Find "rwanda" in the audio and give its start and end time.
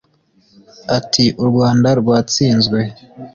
1.49-1.89